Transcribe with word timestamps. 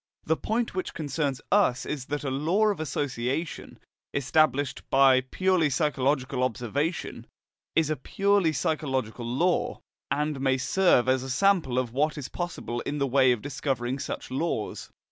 The 0.23 0.35
point 0.35 0.73
which 0.73 0.95
concerns 0.95 1.41
us 1.51 1.85
is 1.85 2.05
that 2.05 2.23
a 2.23 2.31
law 2.31 2.69
of 2.69 2.79
association, 2.79 3.77
established 4.15 4.81
by 4.89 5.21
purely 5.21 5.69
psychological 5.69 6.41
observation, 6.43 7.27
is 7.75 7.91
a 7.91 7.95
purely 7.95 8.51
psychological 8.51 9.27
law, 9.27 9.79
and 10.09 10.41
may 10.41 10.57
serve 10.57 11.07
as 11.07 11.21
a 11.21 11.29
sample 11.29 11.77
of 11.77 11.93
what 11.93 12.17
is 12.17 12.29
possible 12.29 12.79
in 12.81 12.97
the 12.97 13.05
way 13.05 13.31
of 13.31 13.43
discovering 13.43 13.99
such 13.99 14.31
laws. 14.31 14.89